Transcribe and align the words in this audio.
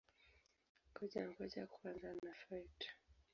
Ngoja-ngoja 0.89 1.63
kwanza 1.73 2.09
na-fight! 2.23 2.79